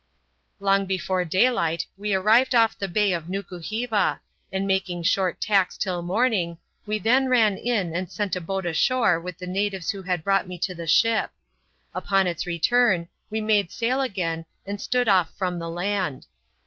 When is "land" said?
15.69-16.25